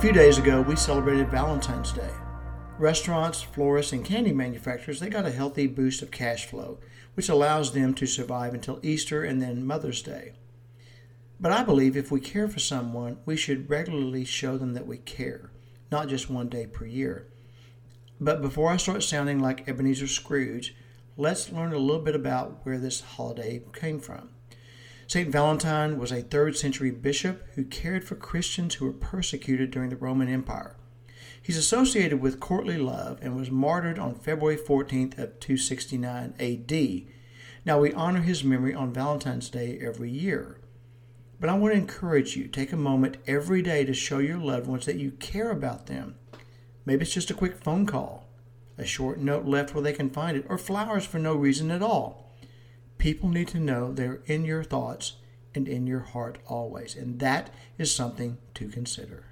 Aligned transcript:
few 0.00 0.12
days 0.12 0.38
ago, 0.38 0.62
we 0.62 0.74
celebrated 0.76 1.28
Valentine's 1.28 1.92
Day. 1.92 2.08
Restaurants, 2.78 3.42
florists, 3.42 3.92
and 3.92 4.02
candy 4.02 4.32
manufacturers, 4.32 4.98
they 4.98 5.10
got 5.10 5.26
a 5.26 5.30
healthy 5.30 5.66
boost 5.66 6.00
of 6.00 6.10
cash 6.10 6.46
flow, 6.46 6.78
which 7.12 7.28
allows 7.28 7.74
them 7.74 7.92
to 7.92 8.06
survive 8.06 8.54
until 8.54 8.80
Easter 8.82 9.22
and 9.22 9.42
then 9.42 9.66
Mother's 9.66 10.00
Day. 10.00 10.32
But 11.38 11.52
I 11.52 11.64
believe 11.64 11.98
if 11.98 12.10
we 12.10 12.18
care 12.18 12.48
for 12.48 12.60
someone, 12.60 13.18
we 13.26 13.36
should 13.36 13.68
regularly 13.68 14.24
show 14.24 14.56
them 14.56 14.72
that 14.72 14.86
we 14.86 14.96
care, 14.96 15.50
not 15.92 16.08
just 16.08 16.30
one 16.30 16.48
day 16.48 16.66
per 16.66 16.86
year. 16.86 17.26
But 18.18 18.40
before 18.40 18.70
I 18.70 18.78
start 18.78 19.02
sounding 19.02 19.38
like 19.38 19.68
Ebenezer 19.68 20.06
Scrooge, 20.06 20.74
let's 21.18 21.52
learn 21.52 21.74
a 21.74 21.78
little 21.78 22.02
bit 22.02 22.14
about 22.14 22.64
where 22.64 22.78
this 22.78 23.02
holiday 23.02 23.60
came 23.74 24.00
from. 24.00 24.30
St. 25.10 25.28
Valentine 25.28 25.98
was 25.98 26.12
a 26.12 26.22
3rd 26.22 26.54
century 26.54 26.92
bishop 26.92 27.44
who 27.56 27.64
cared 27.64 28.04
for 28.04 28.14
Christians 28.14 28.76
who 28.76 28.84
were 28.84 28.92
persecuted 28.92 29.72
during 29.72 29.90
the 29.90 29.96
Roman 29.96 30.28
Empire. 30.28 30.76
He's 31.42 31.56
associated 31.56 32.20
with 32.20 32.38
courtly 32.38 32.78
love 32.78 33.18
and 33.20 33.34
was 33.34 33.50
martyred 33.50 33.98
on 33.98 34.14
February 34.14 34.56
14th 34.56 35.18
of 35.18 35.40
269 35.40 36.34
AD. 36.38 37.12
Now 37.64 37.80
we 37.80 37.92
honor 37.92 38.20
his 38.20 38.44
memory 38.44 38.72
on 38.72 38.92
Valentine's 38.92 39.50
Day 39.50 39.80
every 39.82 40.12
year. 40.12 40.60
But 41.40 41.50
I 41.50 41.58
want 41.58 41.74
to 41.74 41.80
encourage 41.80 42.36
you, 42.36 42.46
take 42.46 42.72
a 42.72 42.76
moment 42.76 43.16
every 43.26 43.62
day 43.62 43.84
to 43.84 43.92
show 43.92 44.18
your 44.18 44.38
loved 44.38 44.68
ones 44.68 44.86
that 44.86 45.00
you 45.00 45.10
care 45.10 45.50
about 45.50 45.86
them. 45.86 46.14
Maybe 46.86 47.02
it's 47.02 47.12
just 47.12 47.32
a 47.32 47.34
quick 47.34 47.56
phone 47.56 47.84
call, 47.84 48.28
a 48.78 48.86
short 48.86 49.18
note 49.18 49.44
left 49.44 49.74
where 49.74 49.82
they 49.82 49.92
can 49.92 50.10
find 50.10 50.36
it, 50.36 50.46
or 50.48 50.56
flowers 50.56 51.04
for 51.04 51.18
no 51.18 51.34
reason 51.34 51.72
at 51.72 51.82
all. 51.82 52.29
People 53.00 53.30
need 53.30 53.48
to 53.48 53.58
know 53.58 53.92
they're 53.92 54.20
in 54.26 54.44
your 54.44 54.62
thoughts 54.62 55.14
and 55.54 55.66
in 55.66 55.86
your 55.86 56.00
heart 56.00 56.36
always, 56.46 56.94
and 56.94 57.18
that 57.18 57.48
is 57.78 57.94
something 57.94 58.36
to 58.52 58.68
consider. 58.68 59.24